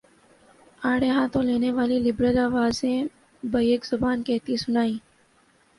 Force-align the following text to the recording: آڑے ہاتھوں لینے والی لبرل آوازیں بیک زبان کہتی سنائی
آڑے 0.91 1.09
ہاتھوں 1.09 1.43
لینے 1.47 1.71
والی 1.77 1.97
لبرل 2.05 2.37
آوازیں 2.47 2.99
بیک 3.43 3.81
زبان 3.91 4.17
کہتی 4.27 4.57
سنائی 4.63 4.97